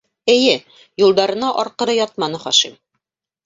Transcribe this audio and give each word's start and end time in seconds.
Эйе, 0.35 0.55
юлдарына 1.03 1.53
арҡыры 1.67 1.97
ятманы 2.01 2.43
Хашим. 2.49 2.77